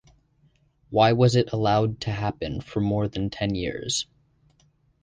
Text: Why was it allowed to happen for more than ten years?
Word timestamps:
Why 0.89 1.11
was 1.13 1.35
it 1.35 1.51
allowed 1.53 2.01
to 2.01 2.11
happen 2.11 2.59
for 2.61 2.79
more 2.81 3.07
than 3.07 3.29
ten 3.29 3.53
years? 3.53 4.07